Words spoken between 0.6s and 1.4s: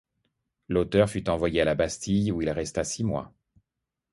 L'auteur fut